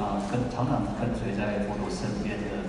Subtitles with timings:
[0.00, 2.68] 啊跟常常跟随在佛陀身边的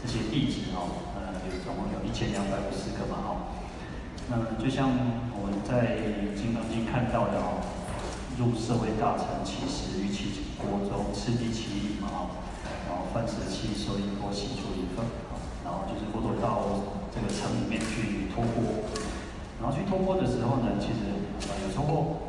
[0.00, 3.30] 这些弟子哦，呃，有总共有一千两百五十个嘛哦。
[4.30, 4.90] 那就像
[5.34, 5.98] 我们在
[6.38, 7.64] 《金刚经》看到的哦，
[8.38, 12.20] 入社会大城，乞食于其国中，次第其礼嘛哦，
[12.86, 15.02] 然后饭食訖受衣钵，洗足礼奉，
[15.64, 18.86] 然后就是佛陀到这个城里面去托钵，
[19.58, 21.08] 然后去托钵的时候呢，其实
[21.48, 22.28] 呃有时候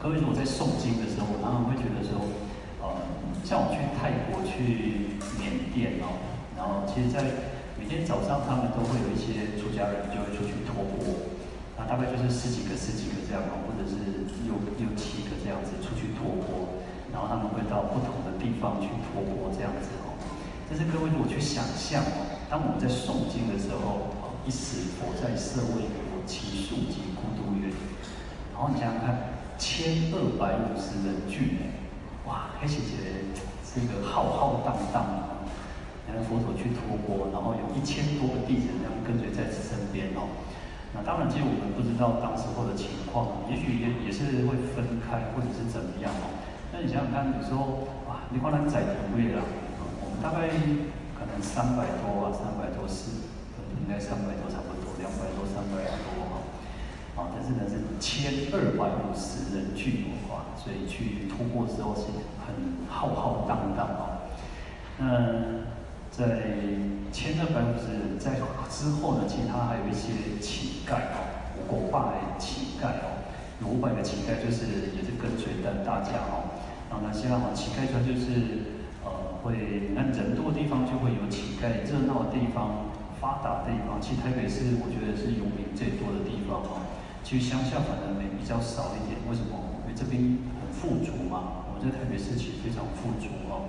[0.00, 2.45] 各位如果在诵经的时候，常常会觉得说。
[2.94, 3.02] 呃
[3.42, 6.18] 像我去泰国、去缅甸哦，
[6.58, 7.22] 然后其实，在
[7.78, 11.30] 每天早上，他们都会有一些出家人就会出去托钵，
[11.78, 16.82] 那大概就是十几个、十几个这样哦，或者是六六七个这样子出去托钵，
[17.14, 20.18] 然后他们会到不同的地方去托钵这样子哦。
[20.66, 24.10] 但是各位如果去想象哦，当我们在诵经的时候，
[24.42, 27.70] 一时佛在舍卫果只树给孤独园，
[28.50, 31.62] 然后你想想看，千二百五十人聚，
[32.26, 33.24] 哇，黑姐姐。
[33.76, 35.04] 这个浩浩荡荡，
[36.08, 40.32] 然后佛陀去托钵，然后有一千多个弟子这样跟随在身边哦。
[40.96, 46.40] 那当然，其实我们不知道当时候的情况，也许也也是会分开或者是怎么样哦。
[46.72, 49.44] 那你想想看，有时候哇，你光能载几位了？
[50.00, 50.48] 我们大概
[51.12, 53.28] 可能三百多啊，三百多是，
[53.76, 56.40] 应该三百多差不多，两百多、三百多哈。
[57.20, 62.02] 啊，但是呢是千二百五十人聚哇，所以去突破之后是。
[62.46, 62.54] 很
[62.88, 64.22] 浩浩荡荡哦，
[65.02, 65.66] 那
[66.14, 66.46] 在
[67.10, 68.38] 千二百五十人在
[68.70, 71.26] 之后呢，其实他还有一些乞丐哦，
[71.66, 73.26] 五百的乞丐哦，
[73.60, 76.54] 有五百个乞丐就是也是跟随的大家哦。
[76.88, 79.10] 然后呢，现在哦，乞丐团就是呃
[79.42, 86.86] 会，那人多的地方就会有乞丐，热闹的地方、发达的地方，其实台北是我觉得是游民最多的地方哦。
[87.26, 89.65] 其实乡下反而没比较少一点，为什么？
[89.86, 90.18] 因为这边
[90.58, 91.62] 很富足嘛。
[91.70, 93.68] 我在台北市其实非常富足哦，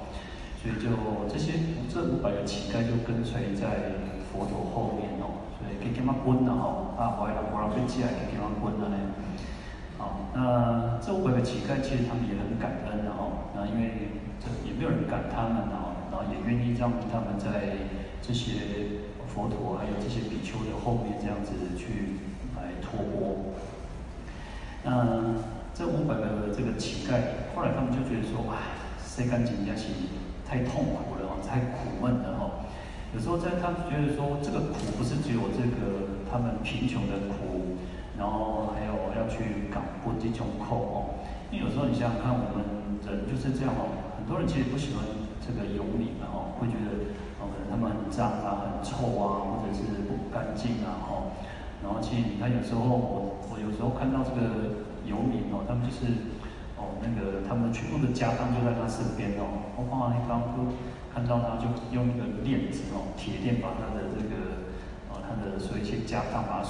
[0.55, 0.95] 所以就
[1.27, 1.59] 这些
[1.91, 3.99] 这五百个乞丐就跟随在
[4.31, 8.97] 佛陀后面哦，所以给他们滚了哦，啊，回来我让被接来给他们滚了呢。
[9.99, 17.91] 好，那这五百个乞丐其实他们也很感恩的哦，那因为这也没有人赶他们哦，然后也愿意让他们在
[18.23, 22.23] 这些佛陀还有这些比丘的后面这样子去
[22.55, 23.51] 来托钵。
[24.87, 25.56] 那。
[25.77, 27.21] 这五百个这个乞丐，
[27.53, 28.57] 后来他们就觉得说，哎，
[28.97, 29.93] 谁干净人家是
[30.41, 32.65] 太痛苦了哦，太苦闷了哦。
[33.13, 37.77] 有时候在他们觉得说，这个苦不是只有这个他们贫穷的苦，
[38.17, 41.21] 然后还有要去赶过这种苦哦。
[41.53, 42.65] 因为有时候你想想看，我们
[43.05, 45.05] 人就是这样哦，很多人其实不喜欢
[45.45, 51.37] 这个游民的哦，会觉得哦，可能他们很脏啊、很臭啊，或者是不干净啊哦。
[51.85, 54.86] 然后其实你看，有时候我我有时候看到这个。
[55.07, 56.05] 游民哦，他们就是
[56.77, 59.73] 哦，那个他们全部的家当就在他身边哦。
[59.75, 60.75] 我碰到一方都
[61.13, 64.67] 看到他，就用一个链子哦，铁链把他的这个
[65.09, 66.67] 哦，他的所有一些家当把它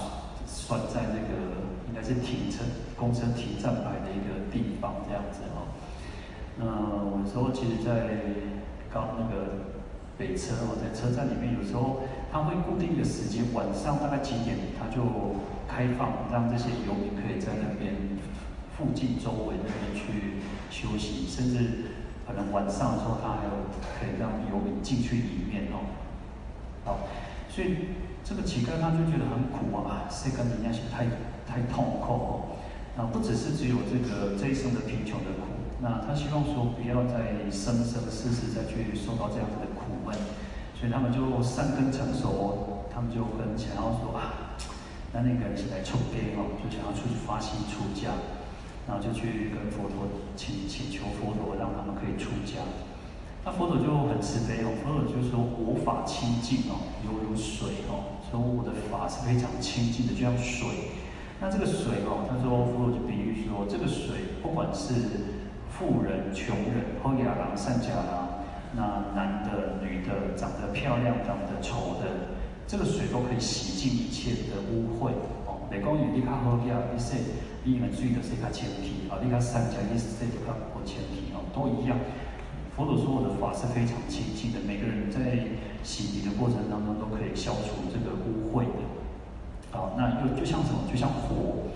[0.47, 2.63] 拴在那个应该是停车
[2.95, 5.67] 公车停站牌的一个地方这样子哦。
[6.57, 8.07] 那我有时候其实，在
[8.93, 9.67] 刚那个
[10.17, 15.03] 北车哦，在车站里面，有时候他会固定的时间，晚上大概几点他就
[15.67, 18.16] 开放，让这些游民可以在那边。
[18.77, 20.37] 附近周围那边去
[20.69, 21.89] 休息，甚至
[22.27, 23.65] 可能晚上的时候，他还有
[23.97, 25.81] 可以让游民进去里面哦。
[26.85, 27.09] 好，
[27.49, 31.09] 所以这个乞丐他就觉得很苦啊，这个人家是太
[31.49, 32.61] 太痛苦哦。
[32.95, 40.13] 那不只是只有这个这一生的贫穷的苦，那他希望说不要再生生世世再去受到这样子的苦闷，
[40.77, 44.53] 所以他们就三根成熟，他们就跟想要说啊，
[45.13, 48.13] 那那个人是来出家哦，就想要出去发心出家。
[48.87, 52.63] 然后就去跟佛陀请请求佛陀，让他们可以出家。
[53.43, 60.67] 那佛陀就很慈悲哦，佛陀就说：“我法清净哦，犹如水哦，说我的法是非常清净的，就像水。
[61.39, 65.39] 那这个水哦，他说佛陀就比喻说，这个水不管是
[65.69, 68.43] 富人、穷人、好亚郎、善假郎，
[68.75, 72.33] 那男的、女的，长得漂亮、长得丑的，
[72.67, 74.16] 这个水都可以洗净一切
[75.77, 75.79] 哦。
[75.79, 77.13] 每公里你看好亚，你说。”
[77.67, 81.99] 你们注意的是一个前提啊，你看三加一是这个或前提哦，都一样。
[82.71, 85.19] 佛陀说我的法是非常清净的，每个人在
[85.83, 88.79] 洗涤的过程当中都可以消除这个污秽的。
[89.75, 90.87] 好，那又就像什么？
[90.87, 91.67] 就像火。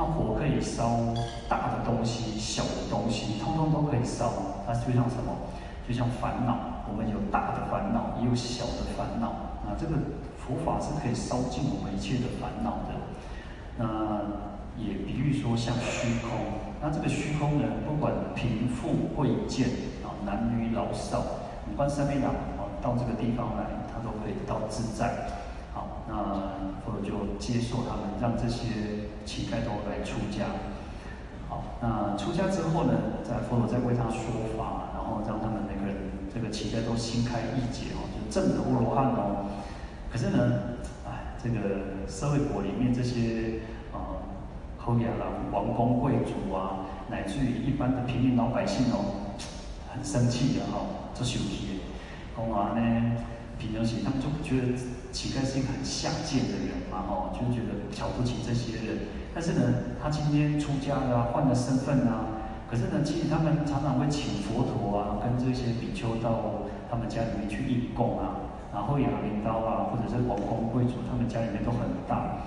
[0.00, 1.12] 那火可以烧
[1.44, 4.64] 大的东西、小的东西，通通都可以烧。
[4.64, 5.28] 它就像什么？
[5.86, 9.60] 就像烦恼，我们有大的烦恼，也有小的烦恼。
[9.68, 9.92] 那这个
[10.40, 12.93] 佛法是可以烧尽我们一切的烦恼的。
[13.78, 13.86] 那
[14.76, 16.30] 也比喻说像虚空。
[16.82, 19.68] 那这个虚空呢，不管贫富贵贱
[20.04, 21.22] 啊，男女老少，
[21.64, 25.28] 不管三昧党啊，到这个地方来，他都可以到自在。
[25.72, 26.14] 好那
[26.84, 30.44] 佛陀就接受他们，让这些乞丐都来出家。
[31.48, 32.92] 好，那出家之后呢，
[33.24, 34.20] 在佛陀再为他说
[34.56, 35.96] 法，然后让他们每个人
[36.32, 39.46] 这个乞丐都心开意解哦，就证得阿罗汉哦。
[40.12, 40.73] 可是呢，
[41.44, 43.60] 这个社会国里面这些
[43.92, 44.24] 啊，
[44.78, 49.36] 侯亚郎、王公贵族啊，乃至于一般的平民老百姓哦，
[49.92, 50.80] 很生气的哈，
[51.14, 51.80] 这生气的，
[52.34, 53.12] 讲话呢，
[53.58, 54.72] 平常时他们就觉得。
[55.14, 58.98] 乞丐是一个很下贱的人嘛，吼，就觉得瞧不起这些人。
[59.32, 62.26] 但是呢，他今天出家了，换了身份啊。
[62.68, 68.43] 可是呢，其实他们常常会请佛陀啊，跟这些比丘到他们家里面去应供啊。
[68.74, 72.42] 然后亚铃刀啊，或者是王公贵族，他们家里面都很大。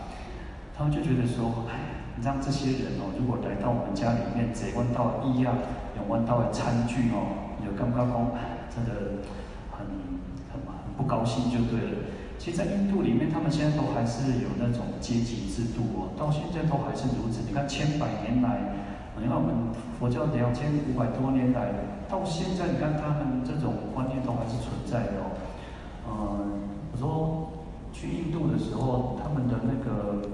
[0.77, 5.55] 他们就觉得说，哎，你让这些人哦，如果来到我们家里面，贼弯道一样，
[5.95, 8.27] 用弯刀的餐具哦，有刚刚讲，
[8.69, 9.23] 真的
[9.71, 9.87] 很
[10.51, 11.97] 很很不高兴，就对了。
[12.37, 17.41] 其实，在印度里面，他们现在都还是有那种阶级制度哦，到现在都还是如此。
[17.47, 18.59] 你看，千百年来，
[19.17, 21.73] 你看我们佛教两千五百多年来，
[22.05, 25.33] 到现在，你看他们这种观念都还是存在的哦。
[26.99, 27.49] 说
[27.93, 30.27] 去印度的时候，他们的那个，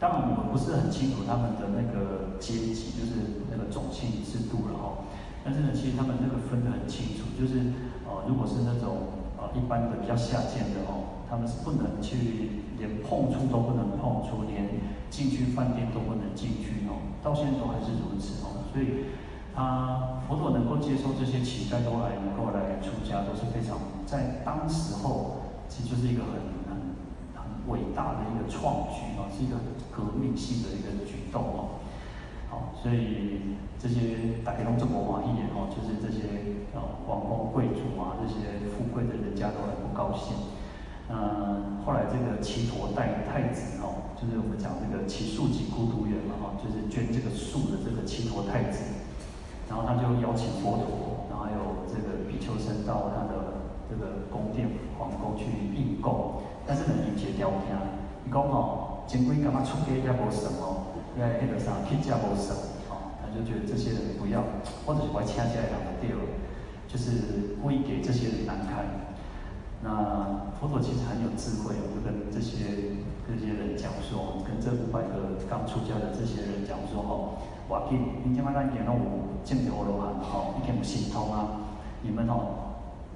[0.00, 5.04] 当然我们不是很清楚他们的那个阶级，就是那个种姓制度了哦。
[5.44, 7.58] 但是呢，其实他们那个分得很清楚，就是
[8.06, 11.20] 呃，如果是那种呃一般的比较下贱的哦。
[11.32, 14.68] 他们是不能去，连碰触都不能碰触，连
[15.08, 17.00] 进去饭店都不能进去哦。
[17.24, 18.68] 到现在都还是如此哦。
[18.70, 19.08] 所以，
[19.56, 25.41] 他佛陀能够接受这些乞丐都来能够来出家，都是非常在当时候，
[25.72, 26.36] 其实就是一个很
[26.68, 26.76] 很
[27.32, 29.56] 很伟大的一个创举哦，是一个
[29.88, 31.80] 革命性的一个举动哦。
[32.52, 40.36] 好，所以这些大家拢这么满意哦，就是这些呃王公贵族啊，这些富贵的人家都很不高兴。
[41.08, 48.84] 嗯，后来这个只陀代太子哦，就是我们讲这个只树给孤独园嘛哈，就是捐这个树的这个只陀太子，
[49.68, 53.51] 然后他就邀请佛陀，然后还有这个比丘僧到他的
[53.92, 55.44] 这个宫殿皇宫去
[55.76, 57.76] 应供，但是呢，有些条件，
[58.24, 64.40] 你讲哦，前规感觉出家也无什么，因为那个啥乞家无什么，哦，他就觉得这些人不要，
[64.88, 66.16] 或者是把掐起来两个掉，
[66.88, 69.12] 就是故意给这些人难堪。
[69.84, 72.96] 那佛陀其实很有智慧，我就跟这些
[73.28, 81.68] 这些人讲说，跟这五百个刚出家的这些人讲说，吼，我给明天晚上点到我见到阿罗汉，吼，一点不心痛啊。
[82.00, 82.71] 你们哦，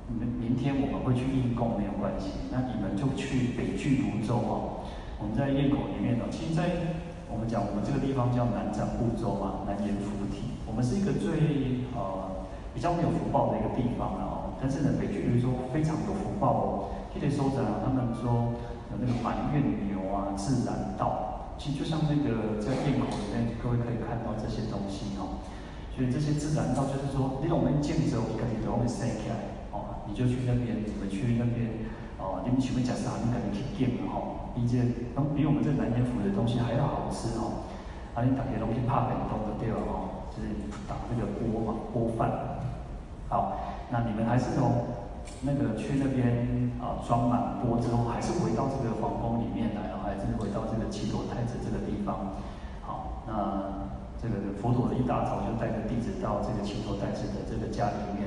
[0.09, 2.31] 明明天我们会去应供，没有关系。
[2.51, 4.87] 那你们就去北俱芦洲哦。
[5.19, 6.95] 我们在堰口里面哦，其实在
[7.27, 14.55] 我们讲我们这个地方叫南瞻部洲嘛，南阎浮体，我们是一个最呃比较没有福报的一个地方哦。
[14.61, 16.69] 但是呢，北俱芦洲非常有福报哦。
[17.13, 18.55] 记得收长他们说
[18.93, 25.43] 有那个满愿牛啊，自然道，其实就像那个在堰口里面，各位可以看到这些东西哦。
[25.97, 29.56] 所以这些自然道就是说，你我们见着一个你都会生起来，
[30.09, 33.19] 你就去那边，你们去那边哦，你们请问讲啥？
[33.23, 34.83] 你赶紧去见哦，并且
[35.35, 37.69] 比我们这南阎浮的东西还要好吃哦。
[38.15, 39.77] 啊，你打开东西怕冷冻的掉？
[39.77, 40.49] 哦，就是
[40.89, 42.31] 打那个锅嘛，锅饭，
[43.29, 43.61] 好。
[43.89, 44.83] 那你们还是从
[45.47, 52.35] 那个去那边啊装满锅之后，还是回到这个皇宫里面来，还是回到这个只陀太子这个地方。
[52.83, 53.87] 好，那
[54.19, 58.26] 这个佛陀一大早就带着弟子到这个只陀太子的这个家里面，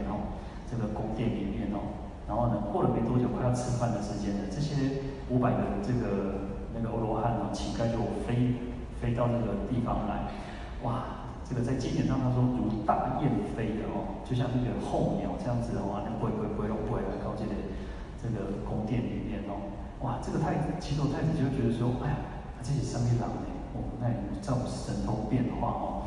[0.69, 1.81] 这个宫殿里面哦。
[2.27, 6.45] 然后呢，过了没多久，快要吃饭的时间了，这些五百个这个
[6.75, 7.97] 那个欧罗汉啊，乞丐就
[8.27, 8.53] 飞
[9.01, 10.29] 飞到那个地方来，
[10.83, 11.25] 哇！
[11.49, 17.73] 这个在经典上他说如大雁飞的哦，就像那个候鸟这样子的话，那飞飞飞都飞来到这个
[18.21, 19.57] 这个宫殿里面哦，
[20.05, 22.15] 哇，这个太子只陀太子就觉得说，哎呀，
[22.61, 23.49] 这是什么人呢？
[23.73, 25.98] 哦，那这种神通变化哦，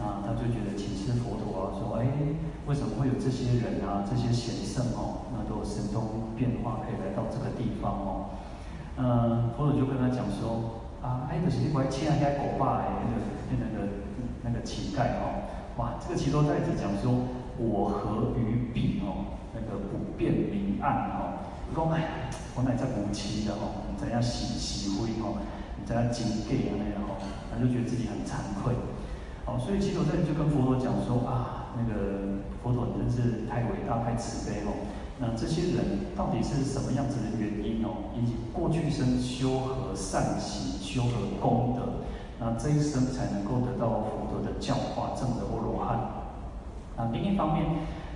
[0.00, 2.08] 啊，他就觉得请示佛陀啊，说，哎，
[2.66, 8.08] 为什么会有这些人啊，这些贤圣哦，那都有神通变化可以来到这个地方哦？
[8.96, 13.88] 嗯，佛陀就跟他讲说，啊，哎，就是你不要欠人家狗爸哎，那个那个。
[14.42, 15.44] 那个乞丐哦，
[15.76, 17.12] 哇，这个只陀太子讲说，
[17.58, 21.44] 我何于彼哦，那个不辨明暗哦，
[21.76, 25.36] 讲哎，我乃在无期的哦，怎样洗洗灰哦，
[25.84, 27.20] 在那警戒啊那样哦，
[27.52, 28.72] 他就觉得自己很惭愧。
[29.58, 34.72] 所以其实我在就跟佛陀讲说啊，那个佛陀你真是太伟大、太慈悲哦。
[35.18, 38.12] 那这些人到底是什么样子的原因哦？
[38.16, 42.04] 以及过去生修和善行、修和功德，
[42.38, 45.98] 那这一生才能够得到佛陀的教化，证得阿罗汉。
[46.96, 47.66] 那另一方面，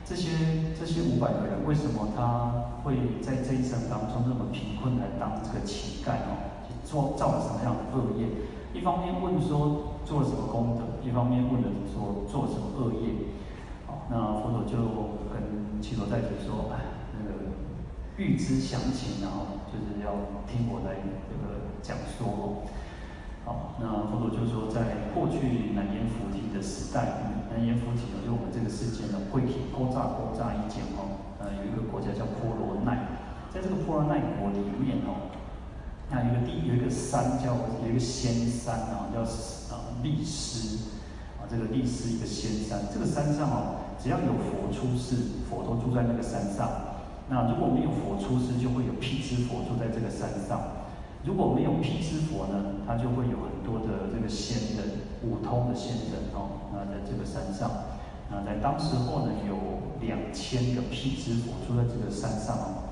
[0.04, 6.56] 这些这些五百个人为什么他会在这一生当中那么贫困来当这个乞丐哦？
[6.84, 8.28] 做造了什么样的恶业？
[8.74, 9.94] 一方面问说。
[10.04, 10.84] 做了什么功德？
[11.00, 13.32] 一方面问了说做了什么恶业？
[13.88, 14.76] 好，那佛陀就
[15.32, 17.56] 跟只陀代子说：“哎，那个
[18.20, 20.12] 欲知详情，然后就是要
[20.44, 22.68] 听我来这个讲说。”
[23.48, 33.08] 好，那佛陀就说，在过去南阎浮提的时代，南阎浮提呢，就我们这个世界呢，会体勾扎勾扎一间哦，呃，有一个国家叫波罗奈，
[33.48, 35.32] 在这个波罗奈国里面哦，
[36.10, 39.24] 那有个地，有一个山叫有一个仙山啊，叫。
[40.02, 40.76] 利施
[41.40, 45.16] 啊，这个利施一个仙山，这个山上哦，只要有佛出世，
[45.48, 46.68] 佛都住在那个山上。
[47.30, 50.60] 那如果没有佛出世，就会有辟支佛住在这个山上。
[51.24, 57.70] 如果没有辟支佛呢，他就会有很多的这个仙人，五通的仙人哦，那在这个山上。
[58.28, 59.56] 那在当时候呢，有
[60.04, 62.83] 两千个辟支佛住在这个山上哦。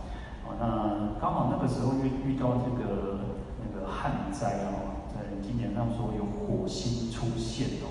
[0.63, 3.19] 那刚好那个时候遇遇到这个
[3.59, 4.95] 那个旱灾哦。
[5.11, 7.91] 在经典上说有火星出现哦，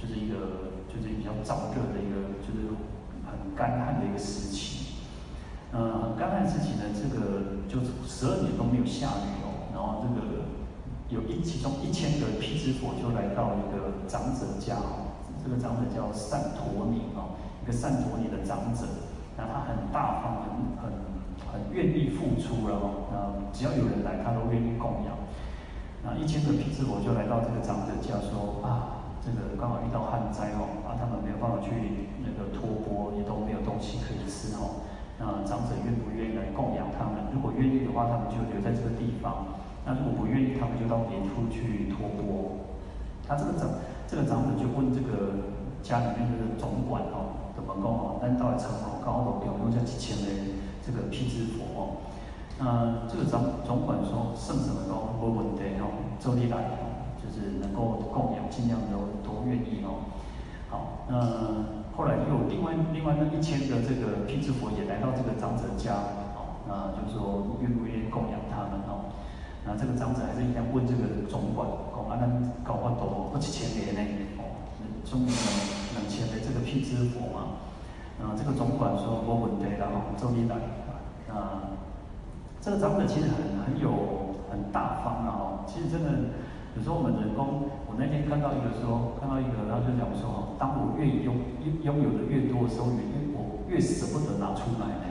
[0.00, 2.72] 就是一个就是比较燥热的一个，就是
[3.28, 4.96] 很干旱的一个时期。
[5.72, 9.68] 呃，很干旱时期呢，这个就十二年都没有下雨哦。
[9.76, 10.48] 然后这个
[11.12, 18.88] 有一其中一千个辟支佛就来到一个长者家哦，这个长者叫善陀尼哦，一个善陀尼的长者，
[19.36, 20.50] 那他很大方，很
[20.82, 21.05] 很
[21.72, 23.10] 愿意付出了哦。
[23.12, 23.16] 那
[23.52, 25.16] 只要有人来，他都愿意供养。
[26.04, 31.74] 那一千个辟支佛就来到这个长者家，说啊，这个刚好遇到旱灾哦，啊，他们没有办法去
[32.22, 34.86] 那个托钵，也都没有东西可以吃哦。
[35.18, 37.32] 那长者愿不愿意来供养他们？
[37.34, 42.68] 如果愿意的话，他们就留在这个地方；那如果不愿意，他们就到别处去托钵。
[43.26, 43.66] 他这个长
[44.06, 45.50] 这个长者就问这个
[45.82, 50.55] 家里面的总管哦，的门工哦，但到了城口刚好有留下几千人
[50.86, 51.80] 这个辟支佛哦。
[52.58, 55.90] 那这个总总管说，剩什么都没问题哦，
[56.22, 60.08] 周礼来哦，就是能够供养，尽量都都愿意哦。
[60.70, 61.20] 好，那
[61.92, 65.92] 后来又有另外另外那一千个这个辟支佛也来到这个长者家
[66.32, 69.12] 哦，那就是说愿不愿意供养他们哦。
[69.66, 72.24] 那这个长者还是一样问这个总管，讲啊，咱
[72.64, 74.00] 搞法多不几千年呢？
[74.40, 74.64] 哦，
[75.04, 75.36] 中两
[75.92, 77.60] 两千的这个辟支佛嘛。
[78.16, 80.56] 那，这个总管说没问题，然后周礼来
[81.30, 81.74] 啊。
[82.60, 85.30] 这个长者其实很很有很大方啊！
[85.38, 86.34] 哦，其实真的，
[86.74, 91.30] 有时候我们人工，我那天看到一个说，看到一个，然后就讲说哦，当我越拥
[91.62, 93.06] 拥拥有的越多的时候，越
[93.38, 95.06] 我越舍不得拿出来呢。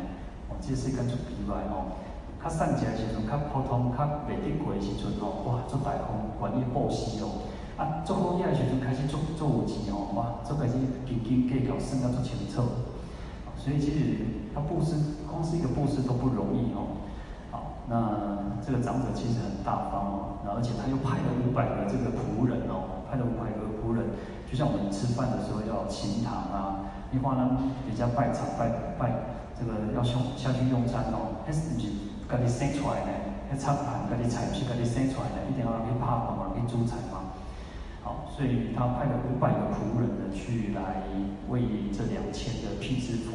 [0.51, 1.95] 哦，这是一个就例外哦。
[2.43, 7.47] 较善财的时阵，较普通，较未得过的时阵哦，哇，做大方，愿意布施哦。
[7.79, 10.75] 啊，做好嘢的时阵开始做做有钱哦，哇，做开始
[11.07, 12.61] 斤斤计较，算得做清楚。
[13.65, 14.21] 所以其实
[14.53, 14.93] 他布施，
[15.25, 17.01] 光是一个布施都不容易哦。
[17.49, 24.05] 好那这个长者其实很大方哦，然后而且他又派了五百个这个仆人哦，派了五百个仆人，
[24.45, 27.57] 就像我们吃饭的时候要请堂啊，一般呢
[27.89, 28.69] 人家拜场拜
[29.01, 29.09] 拜
[29.57, 31.89] 这个要下下去用餐哦，还是不是
[32.29, 33.11] 家己生出来呢，
[33.49, 37.33] 那餐盘家己菜不是家己生出来呢，一定要去拍饭嘛，去煮菜嘛。
[38.05, 41.01] 好，所以他派了五百个仆人呢，去来
[41.49, 43.33] 为这两千个辟支佛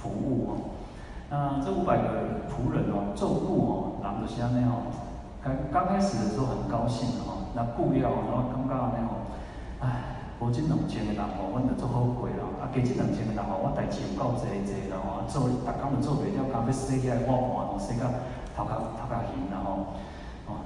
[0.00, 0.50] 服务哦。
[1.30, 4.80] 那这五百个仆人哦，走路哦，然后就像那样，
[5.44, 9.08] 刚刚开始的时候很高兴哦，那布料，然后刚刚那样，
[9.84, 18.08] 哎，无这两千个人哦，阮就做好过了，啊，加这两千个人哦，我代志有够济济了哦，做，大家都做袂了，刚要洗起来我换哦，洗到
[18.56, 20.00] 头壳头壳晕了哦，
[20.48, 20.64] 哦，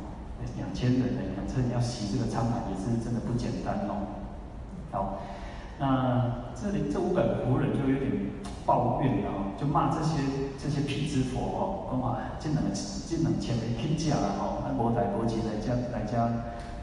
[0.54, 4.06] 两千人呢，反正要洗这个餐盘也是真的不简单哦，
[4.92, 5.18] 好。
[5.80, 8.12] 那这里这五百个仆人就有点
[8.64, 10.18] 抱怨啊，就骂这些
[10.58, 12.62] 这些皮支佛哦，讲啊，这两
[13.08, 16.26] 这两千个乞食啦吼，那无代无志来家来家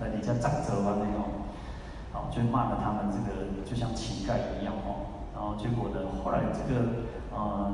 [0.01, 1.23] 来你家造作啊那种，
[2.11, 7.71] 好，就骂了他们这个就像乞丐一样哦，然后结果呢，后来这个呃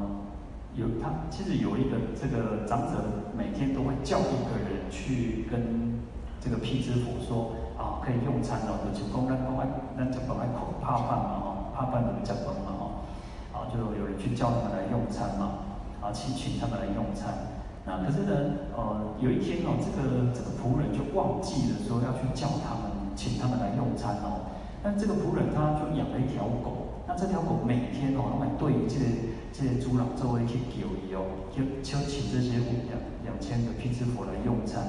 [0.75, 3.01] 有他其实有一个这个长者
[3.35, 6.00] 每天都会叫一个人去跟
[6.39, 7.51] 这个皮支佛说。
[7.75, 12.71] 啊，可以用餐了，就请公，咱讲爱，咱就讲爱口怕饭嘛吼，怕饭就不吃饭嘛，
[13.75, 15.67] 就有人去叫他们来用餐嘛，
[16.01, 17.51] 啊，去请他们来用餐。
[17.86, 18.34] 那可是呢，
[18.75, 24.50] 呃，有一天哦，这个这个仆人就忘记了说要去叫他们，请他们来用餐哦。
[24.82, 29.05] 那这个仆人他就养了一条狗，那这条狗每天哦，都会对这个
[29.53, 32.58] 这些主人周围去叫伊哦，就就请这些
[32.89, 34.82] 两两千个辟支佛来用餐。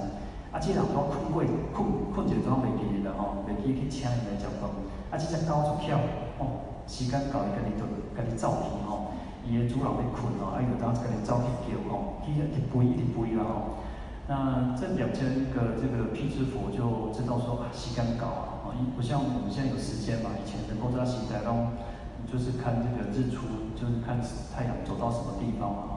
[0.52, 1.44] 啊，这人都困过，
[1.76, 4.72] 困困一桩未记了吼，未记去请伊来食饭。
[5.10, 6.00] 啊，这只狗就巧
[6.40, 7.84] 哦，时间到伊家己就
[8.16, 9.12] 家己走去吼。
[9.46, 13.78] 伊的主人在困哦，啊，伊就当时跟伊走去叫吼，伊一直吠一直吠啦吼。
[14.26, 21.70] 那这两千个这个辟支佛就知道说啊，时间到啊，哦，不像我们现在有时间嘛，以前的古早时代拢
[22.26, 24.18] 就是看这个日出，就是看
[24.50, 25.94] 太阳走到什么地方嘛，哈。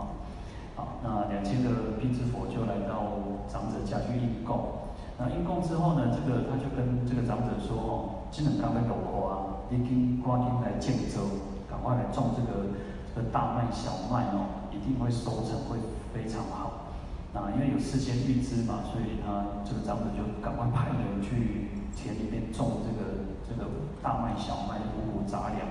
[0.77, 3.17] 好，那两千个辟支佛就来到
[3.50, 4.93] 长者家去应供。
[5.17, 7.91] 那应供之后呢，这个他就跟这个长者说哦，
[8.29, 11.21] 只能刚刚落雨啊，已经赶紧来建州，
[11.69, 12.67] 赶快来种这个。
[13.15, 15.81] 这个大麦、小麦哦，一定会收成会
[16.13, 16.93] 非常好。
[17.33, 23.65] 那因为有事先预知嘛，所以他这个长者就赶快派人去田里面种这个这个
[23.99, 25.65] 大麦、小麦、五谷杂粮。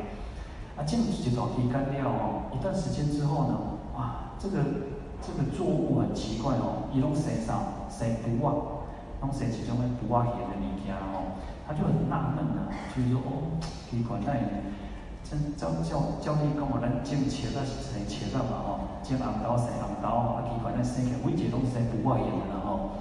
[0.77, 2.51] 啊，这样子就搞地干掉哦。
[2.53, 3.55] 一段时间之后呢，
[3.95, 4.59] 哇，这个
[5.23, 8.83] 这个作物很奇怪哦，一拢生啥生不旺，
[9.23, 11.39] 拢生其中的不旺叶的物件哦，
[11.69, 12.65] 他就很纳闷呢，
[12.97, 14.33] 就是说哦，奇怪那。
[15.29, 22.97] 像照照照你讲我，咱种茄子是生茄子嘛吼，种红豆生红豆，啊奇怪咱生起每一个拢生不外样的吼。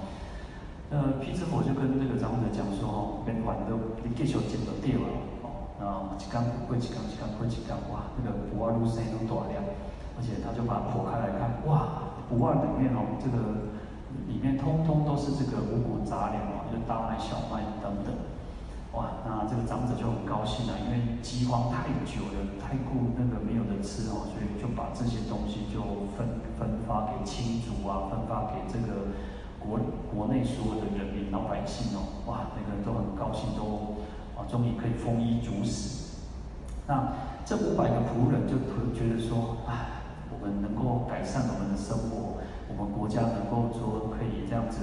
[0.92, 3.72] 呃，辟支佛就跟那个长者讲说吼，免烦恼，
[4.04, 5.08] 你继续种就对了
[5.40, 5.72] 吼。
[5.80, 9.64] 啊，一缸过一天，一缸过一缸，哇，那个不外愈生愈大量，
[10.12, 13.72] 而且他就把它剖开来看，哇，不外里面哦，这个
[14.28, 18.12] 里面通通都是这个五谷杂粮哦，就大麦、小麦等等。
[18.92, 29.12] 哇，那这个长者就很高兴了，因为饥荒太久了，太过那个没有的吃哦，所以就把这些东西就分分发给亲族啊，分发给这个
[29.60, 32.24] 国国内所有的人民老百姓哦。
[32.26, 34.00] 哇，每个都很高兴，都
[34.34, 36.16] 啊终于可以丰衣足食。
[36.88, 37.12] 那
[37.44, 38.56] 这五百个仆人就
[38.96, 40.00] 觉得说，啊，
[40.32, 44.80] 我们能够改善我们的生活，我们国家能够说可以这样子。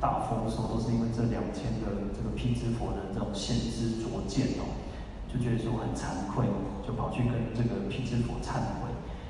[0.00, 4.64] 大丰收都是因为这两千个这个辟支佛的这种先知灼见哦，
[5.28, 6.48] 就觉得说很惭愧，
[6.80, 8.88] 就跑去跟这个辟支佛忏悔，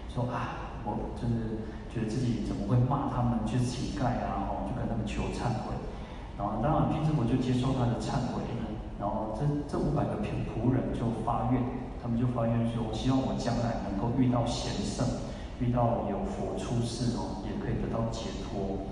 [0.09, 5.75] 说啊，我就是觉得自己怎么会骂他们就是乞丐啊，哦，就跟他们求忏悔。
[6.39, 8.63] 然后当然辟支佛就接受他的忏悔了，
[8.99, 11.61] 然后这这五百个仆仆人就发愿，
[12.01, 15.05] 他们就发愿说，希望我将来能够遇到贤圣，
[15.59, 18.87] 遇到有佛出世哦，也可以得到解脱。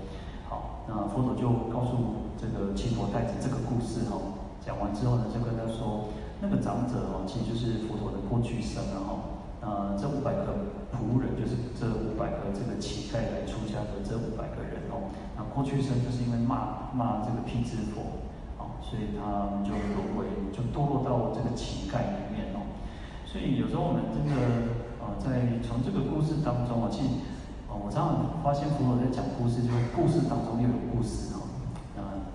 [0.89, 6.09] 那佛陀就告诉这个只陀太子这个故事哦，讲完之后呢，就跟他说，
[6.41, 18.25] 那个长者哦，其实就是佛陀的过去生然后，呃，这五百个仆人就是这五百个这个乞丐来出家的这五百个人哦，那过去生就是因为骂骂这个辟支佛，
[18.57, 22.65] 哦，所以他们就沦为就堕落到这个乞丐里面哦，
[23.29, 24.33] 所以有时候我们真的
[24.97, 27.37] 呃，在从这个故事当中啊，其实。
[27.79, 31.47] 我常常发现佛陀在讲故事，就是故事当中又有故事哦。
[31.97, 32.27] 嗯，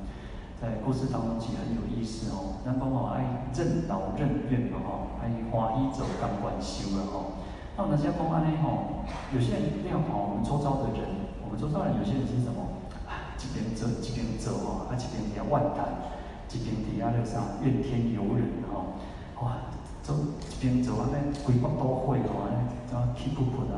[0.60, 2.58] 在故事当中其实很有意思哦。
[2.64, 7.38] 那包括爱任劳任怨嘛哈，爱花衣走当管修了哈。
[7.76, 9.04] 那我们现在公安呢哈，
[9.34, 11.04] 有些人要跑我们周遭的人，
[11.44, 12.80] 我们周遭人有些人是什么？
[13.04, 16.08] 啊，这边走，这边走啊，啊这边也万谈，
[16.48, 18.96] 这边底下就啥怨天尤人哈。
[19.44, 19.70] 哇，
[20.02, 20.14] 走
[20.48, 22.48] 这边走啊，那鬼怪都会哦，
[22.90, 23.76] 那啊气噗噗的。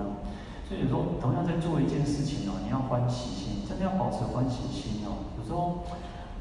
[0.66, 5.30] 所以有时候同样在做一件事情哦，你要欢喜心，真的要保持欢喜心哦。
[5.38, 5.86] 有时候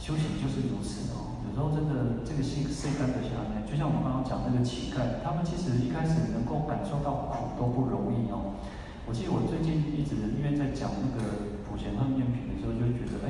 [0.01, 1.37] 修行就是如此哦。
[1.45, 8.57] 有时候真的这个心世间的下来，就像我们刚刚讲那个乞丐，他们其实一开始能够感受到苦都不容易哦。
[9.05, 13.29] 我记得我最近一直因为在讲那个普贤和愿品的时候，就觉得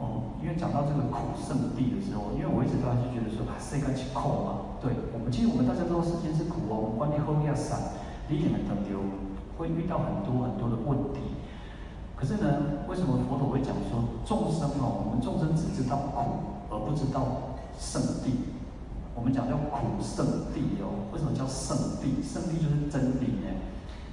[0.00, 4.80] 哦，因为讲到这个苦圣地的时候，因为我一直都还是觉得说啊，世间是苦嘛。
[4.80, 7.92] 对，我们其实我们大家都知道世间是苦哦，我们观念后面要散，
[8.32, 9.27] 理解们等丢。
[9.58, 11.18] 会遇到很多很多的问题，
[12.14, 18.54] 可是呢，为什么佛陀会讲说众生哦，我们众生只知道苦而不知道圣谛？
[19.16, 22.22] 我们讲叫苦圣谛哦，为什么叫圣谛？
[22.22, 23.50] 圣谛就是真理呢。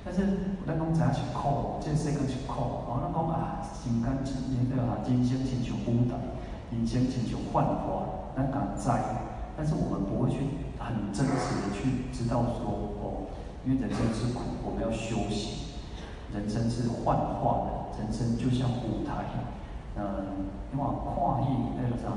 [0.03, 0.21] 但是
[0.61, 2.89] 我在讲怎样去苦，这是一个去苦。
[2.89, 4.97] 然后讲啊，心甘情愿对吧？
[5.05, 6.17] 人生亲像舞台，
[6.73, 8.97] 人生亲像幻化，咱敢在，
[9.55, 10.41] 但是我们不会去
[10.81, 12.65] 很真实的去知道说
[12.97, 13.29] 哦。
[13.65, 15.73] 因为人生是苦，我们要修行。
[16.33, 19.25] 人生是幻化的，人生就像舞台。
[19.97, 22.13] 嗯，因为化艺那个啥，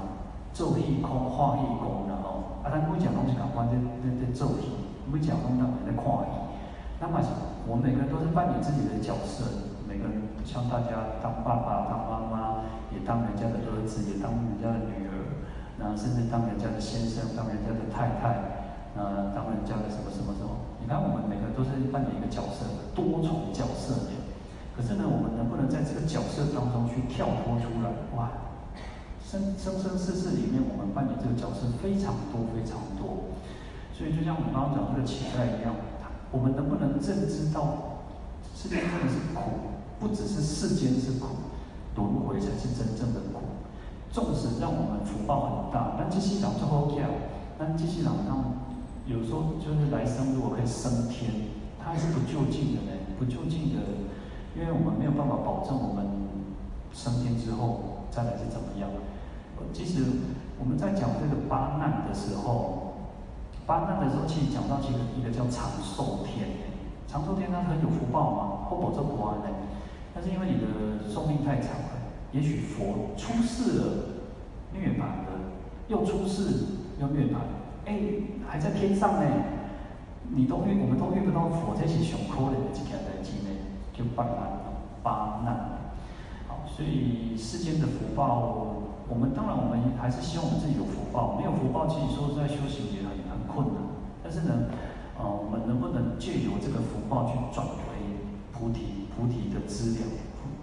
[0.52, 4.76] 做戏空，化艺空，然后啊，咱每讲东西讲关在在在做戏，
[5.08, 6.36] 每讲东西讲在看戏。
[7.00, 7.16] 那么，
[7.64, 12.36] 我们每个人都是扮演自己的角色，每个人像大家当爸爸、当妈妈，
[12.92, 15.38] 也当人家的儿子，也当人家的女儿，
[15.78, 18.36] 那甚至当人家的先生、当人家的太太，
[18.98, 20.57] 那当人家的什么什么什么。
[20.88, 22.64] 你看，我们每个都是扮演一个角色，
[22.96, 24.16] 多重角色的。
[24.72, 27.92] 可是呢，我们能不能在这个角色当中去跳脱出来？
[28.16, 28.32] 哇，
[29.20, 33.36] 生生生世世里面，我们扮演这个角色非常多，非常多。
[33.92, 35.76] 所以，就像我们刚刚讲这个乞丐一样，
[36.32, 38.00] 我们能不能认知到
[38.56, 41.52] 世间真的是苦，不只是世间是苦，
[42.00, 43.44] 轮回才是真正的苦。
[44.08, 47.04] 纵使让我们福报很大，但这些人做好教，
[47.60, 48.32] 但这些人他
[49.08, 51.32] 有时候就是来生，如果可以升天，
[51.82, 53.80] 他还是不就近的呢，不就近的，
[54.54, 56.04] 因为我们没有办法保证我们
[56.92, 58.88] 升天之后再来是怎么样。
[59.72, 60.04] 其实
[60.60, 62.84] 我们在讲这个八难的时候。
[63.66, 66.48] 八难的时候，其实讲到其实一个叫长寿天，
[67.06, 69.56] 长寿天他很有福报嘛，后保这不安呢。
[70.14, 73.84] 但是因为你的寿命太长了，也许佛出世了，
[74.72, 75.52] 涅槃了，
[75.88, 76.64] 又出世
[76.98, 77.36] 又涅槃，
[77.88, 77.96] 哎，
[78.46, 79.24] 还在天上呢，
[80.28, 83.50] 你都遇，我们都遇不到佛，这是上苦的一件代志呢，
[83.96, 84.36] 就八难，
[85.02, 85.56] 八难。
[86.46, 93.16] 好，所以世间的福报，我们当然我们还是希望我们自己有福报，没有福报，其实说在修行也很。
[93.48, 93.76] 困难，
[94.22, 94.68] 但是呢，
[95.18, 98.20] 呃，我们能不能借由这个福报去转为
[98.52, 100.06] 菩提、菩提的资粮、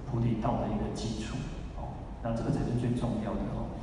[0.06, 1.36] 菩提道的一个基础？
[1.76, 3.75] 哦，那这个才是最重要的哦。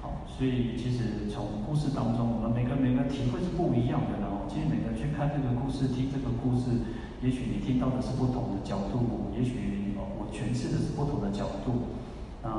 [0.00, 4.48] 好，所以其实从故事当中，我们每个每个体会是不一样的然后。
[4.50, 6.74] 其实每个去看这个故事、听这个故事，
[7.22, 11.94] 也许你听到的是不同的角度，也许哦，我诠释的是不同的角度。
[12.42, 12.50] 那，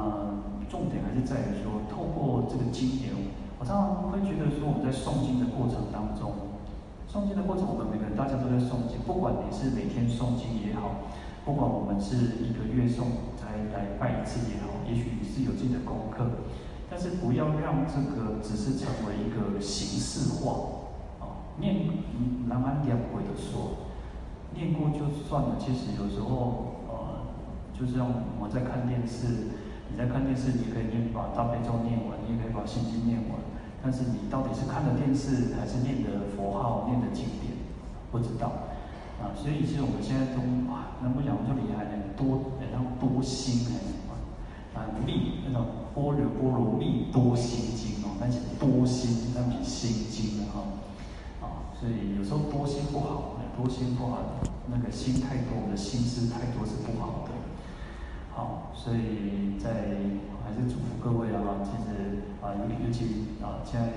[0.71, 3.12] 重点还是在于说，透过这个经典。
[3.60, 6.32] 我常常会觉得说，我们在诵经的过程当中，
[7.12, 11.12] 诵经的过程，我们每个人大家都在诵经，不管你是每天诵经也好，
[11.43, 16.47] 不管我们是一个月诵才来拜一次也好，也许你是有自己的功课，
[16.91, 20.84] 但是不要让这个只是成为一个形式化
[21.21, 21.88] 啊，念
[22.49, 23.88] 南安两回的说，
[24.54, 25.56] 念过就算了。
[25.58, 27.32] 其实有时候呃，
[27.71, 29.56] 就是让我在看电视，
[29.88, 33.39] 你在看电视，你可以念把大悲咒念完，你也可以把心经念完。
[33.82, 37.56] 但是你到底是看的电视，还是念的佛号、念的经典，
[38.12, 38.51] 不知道
[39.23, 39.32] 啊。
[39.34, 43.80] 所以其实我们现在都啊，那不讲就厉害了，多然后多心哎，
[44.75, 50.63] 啊密那种般若波罗蜜多心经哦，但是多心那比心经哈
[51.41, 51.73] 啊。
[51.80, 54.17] 所以有时候多心不好，多心不好，
[54.67, 57.32] 那个心太多，我们的心思太多是不好的。
[58.34, 59.69] 好，所以在
[60.43, 63.91] 还是祝福各位啊，其实啊，尤尤其啊，现在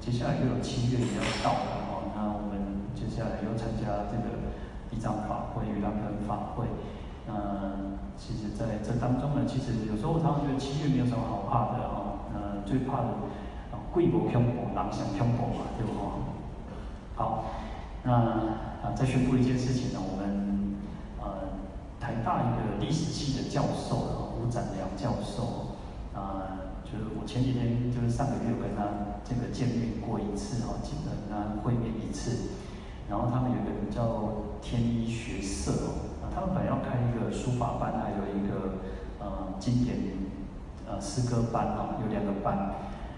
[0.00, 4.50] 接下来又有七月也要到了哦，那我们接下来又参加这个
[4.90, 6.66] 地藏法会、盂兰盆法会，
[7.26, 7.32] 那
[8.18, 13.08] 其实在这当中呢，其实有时候我常常觉得七月没有什么好怕的哦，呃最怕的
[13.72, 15.92] 啊，贵不恐怖，人想恐怖嘛，对不？
[17.14, 17.44] 好，
[18.02, 20.76] 那啊，再宣布一件事情呢，我们
[21.20, 21.56] 呃。
[21.98, 25.74] 台大一个历史系的教授，吴展良教授，
[26.14, 26.46] 啊、呃，
[26.84, 28.84] 就是我前几天就是上个月跟他
[29.24, 32.52] 这个见面过一次哈，基本上会面一次。
[33.10, 38.82] 然后他们有一个叫天一学社哦他们本来要开一个书法班，还有一个
[39.20, 39.96] 呃经典
[40.88, 42.74] 呃诗歌班哦，有两个班。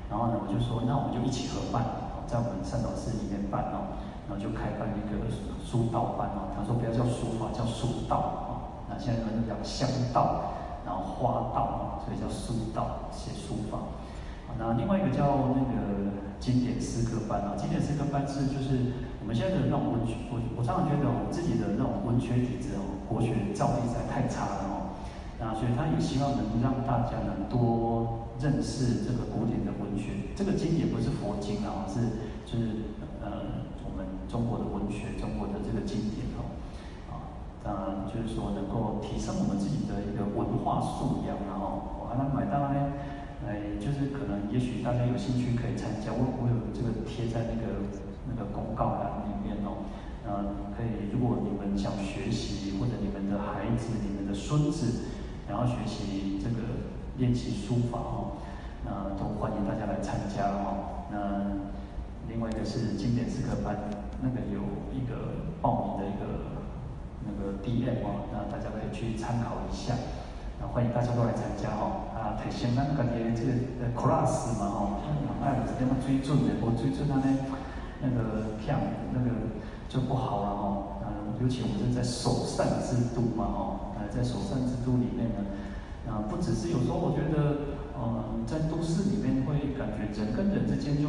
[0.08, 1.84] 然后呢，我就说那我们就一起合办，
[2.26, 5.28] 在我们三岛寺里面办哦，然后就开办一个
[5.60, 6.48] 书道班哦。
[6.56, 8.88] 他说不要叫书法，叫书道。
[8.88, 13.78] 那现在可能讲香道，然后花道，所以叫书道，写书法。
[14.58, 16.08] 那另外一个叫那个
[16.40, 24.76] 经典诗歌班啊，经典诗歌班是就是我们现在的那种文学，我我常常觉得我自己的那种文学底子哦，国学造诣实在太差了哦。
[25.40, 30.34] 那所以他也希望能让大家能多认识这个古典的文学。
[30.36, 36.46] 这个经典不是佛经啊，是就是呃我们中国的文学，中国的这个经典哦。
[37.68, 42.96] 嗯，就是说能够提升我们自己的一个文化素养，然后我还能买到呢，
[43.44, 47.84] 哎，就是可能也许大家有兴趣可以参加，我我有这个贴在那个
[48.24, 49.84] 那个公告栏里面哦，
[50.28, 55.08] 嗯，可以，如果你们想学习，或者你们的孩子、你们的孙子
[55.48, 56.84] 想要学习这个
[57.16, 58.36] 练习书法哦，
[58.84, 61.08] 那都欢迎大家来参加哦。
[61.10, 61.16] 那
[62.28, 63.74] 另外一个是经典诗歌班，
[64.20, 64.60] 那个有
[64.92, 66.58] 一个报名的一个。
[67.28, 69.92] 那个 DM 哦，那大家可以去参考一下，
[70.58, 72.08] 那欢迎大家都来参加哦。
[72.16, 75.02] 啊，提升咱家己这个 class 嘛吼，
[75.44, 77.36] 哎，有什么水准的，我水准他呢，
[78.00, 78.78] 那个像
[79.12, 79.30] 那个
[79.88, 80.66] 就不好了哦。
[81.02, 85.40] 嗯，尤其我们是在首善之都嘛哦，呃，在首善之都里面呢，
[86.08, 91.08] 啊，不只是有时候我觉得，嗯，在都市里面会感觉人跟人之间就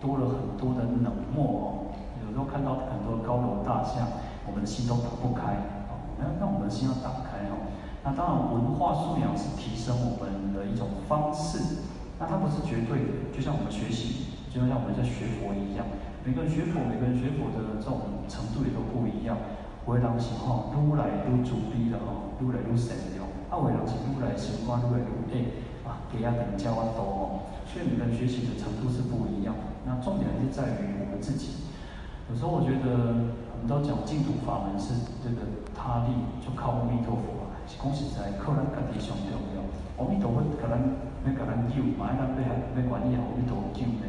[0.00, 1.66] 多了很多的冷漠哦。
[2.24, 4.06] 有时候看到很多高楼大厦，
[4.46, 5.52] 我们的心都打不开
[5.90, 6.00] 哦。
[6.18, 7.68] 那那我们的心要打开哦。
[8.04, 11.84] 那当然，文化素养是提升我们的一种方式。
[12.18, 15.84] 那它不是绝对的，就像我们学习，就像我们在学佛一样。
[16.24, 19.34] 每个人学佛，每个人学佛的这种程度也都不一样。
[19.82, 25.34] 有的人是吼，愈来愈自卑了吼，愈来愈善良；啊，有的人是愈来心肝愈来愈窄，
[25.82, 27.50] 啊，给啊等教啊多哦。
[27.66, 29.50] 所以每个人学习的程度是不一样。
[29.82, 31.66] 那重点还是在于我们自己。
[32.30, 34.94] 有时候我觉得，我们都讲净土法门是
[35.26, 35.42] 这个
[35.74, 37.42] 他力，就靠阿弥陀佛。
[37.42, 37.50] 啊。
[37.82, 39.58] 恭喜在，靠咱家己上重要。
[39.98, 40.78] 阿弥陀佛，可能
[41.26, 44.06] 要甲咱救，嘛，咱要要管理好阿弥陀佛救呢。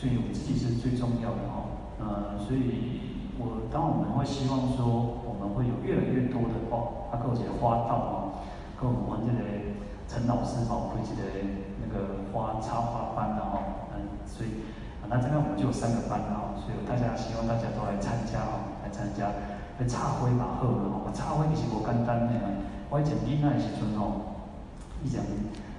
[0.00, 1.76] 所以我自己是最重要的哦。
[2.00, 8.12] 呃，所以我当我们会希望说，我们会有越来越多的哦，啊，各个花道哦，
[8.80, 9.44] 跟我们这个
[10.08, 11.28] 陈老师哦，开这个
[11.76, 14.64] 那个花插花班的哦，嗯，所以，
[15.04, 19.28] 那这边我们就有三个班哦，所以大家希望大家都来参加哦，来参加，
[19.76, 22.32] 来插花嘛好哦，插花其实无简单的。
[22.88, 24.40] 我以前囡仔的时阵吼，
[25.04, 25.20] 以前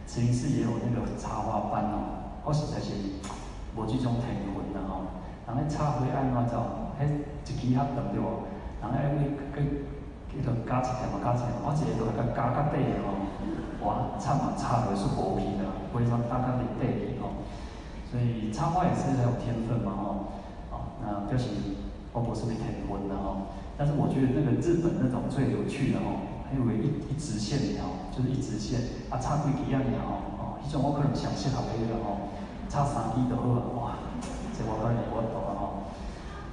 [0.05, 2.93] 慈云寺也有那个插花班哦，我实在是
[3.75, 5.19] 无这种天分的吼。
[5.47, 6.91] 人咧插花爱怎走？
[6.99, 8.47] 迄一支盒对不？
[8.81, 9.21] 人咧去
[9.53, 9.85] 去
[10.29, 13.15] 去着加一点嘛，加一点，我一个都甲加到底吼。
[13.85, 17.47] 哇，插嘛插的是薄皮的，非常大颗的底皮吼。
[18.09, 20.05] 所以插花也是很有天分嘛吼。
[20.71, 21.49] 啊，那就是
[22.13, 23.53] 我不是没天分的吼。
[23.77, 26.29] 但是我觉得那个日本那种最有趣的吼。
[26.51, 32.30] 还有一一直线条，就是一直线，啊，插几支啊尔吼，哦，迄种我可能想适合的了吼，
[32.71, 33.99] 差三支就好了，哇，
[34.55, 35.91] 这我可能我懂了吼。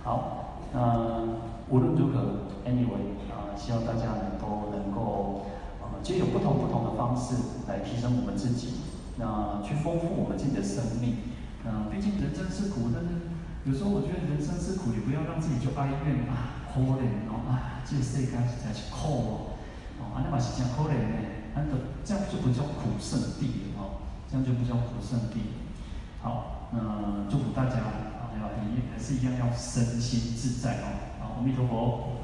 [0.02, 1.38] 好，那
[1.70, 5.46] 无论如何，anyway，啊，希望大家呢都能够，
[5.78, 8.82] 啊，借有不同不同的方式来提升我们自己，
[9.14, 11.38] 那去丰富我们自己的生命。
[11.62, 13.30] 那毕竟人生是苦，但是
[13.62, 19.54] 有时候我觉得人生是苦，你不要让自己就哀怨啊，可怜哦，啊，这个世界实在是苦哦。
[20.02, 21.14] 哦，安尼嘛是真可怜的，
[21.54, 25.67] 安个这样就不叫苦圣地了哦，这样就不叫苦圣地。
[26.20, 30.86] 好，那祝福大家，还有你还是一样要身心自在哦。
[31.20, 32.18] 好，阿弥陀佛。